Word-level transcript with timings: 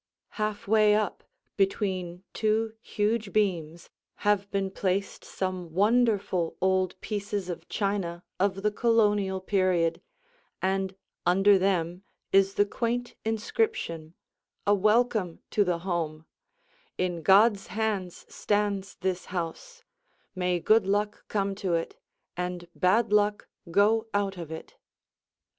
Half 0.29 0.67
way 0.67 0.95
up 0.95 1.23
between 1.57 2.23
two 2.33 2.73
huge 2.81 3.31
beams 3.31 3.91
have 4.25 4.49
been 4.49 4.71
placed 4.71 5.23
some 5.23 5.73
wonderful 5.73 6.57
old 6.59 6.99
pieces 7.01 7.49
of 7.49 7.69
china 7.69 8.23
of 8.39 8.63
the 8.63 8.71
Colonial 8.71 9.39
period, 9.39 10.01
and 10.59 10.95
under 11.23 11.59
them 11.59 12.01
is 12.31 12.55
the 12.55 12.65
quaint 12.65 13.13
inscription, 13.23 14.15
a 14.65 14.73
welcome 14.73 15.37
to 15.51 15.63
the 15.63 15.77
home, 15.85 16.25
"In 16.97 17.21
God's 17.21 17.67
hands 17.67 18.25
stands 18.27 18.95
this 19.01 19.25
house, 19.25 19.83
may 20.33 20.59
good 20.59 20.87
luck 20.87 21.25
come 21.27 21.53
to 21.61 21.75
it 21.75 21.95
and 22.35 22.67
bad 22.73 23.13
luck 23.13 23.47
go 23.69 24.07
out 24.15 24.35
of 24.39 24.51
it." 24.51 24.77